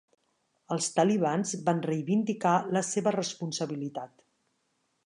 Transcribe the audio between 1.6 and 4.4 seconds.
van reivindicar la seva responsabilitat.